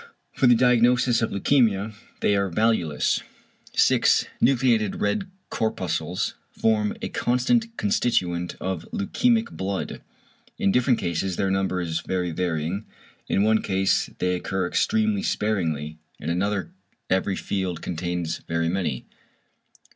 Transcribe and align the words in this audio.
For 0.33 0.47
the 0.47 0.55
diagnosis 0.55 1.21
of 1.21 1.29
leukæmia 1.29 1.93
they 2.21 2.35
are 2.35 2.49
valueless. 2.49 3.21
6. 3.75 4.25
=Nucleated 4.41 4.99
red 4.99 5.29
corpuscles= 5.51 6.33
form 6.49 6.97
a 7.03 7.09
constant 7.09 7.77
constituent 7.77 8.55
of 8.59 8.87
leukæmic 8.91 9.51
blood. 9.51 10.01
In 10.57 10.71
different 10.71 10.97
cases 10.97 11.35
their 11.35 11.51
number 11.51 11.81
is 11.81 11.99
very 11.99 12.31
varying; 12.31 12.85
in 13.27 13.43
one 13.43 13.61
case 13.61 14.09
they 14.17 14.33
occur 14.33 14.65
extremely 14.67 15.21
sparingly, 15.21 15.99
in 16.19 16.31
another 16.31 16.71
every 17.11 17.35
field 17.35 17.83
contains 17.83 18.39
very 18.47 18.69
many. 18.69 19.05